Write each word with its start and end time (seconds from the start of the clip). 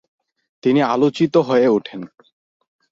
তিনি 0.63 0.81
আলোচিত 0.93 1.33
হয়ে 1.37 1.67
উঠেন। 1.67 2.01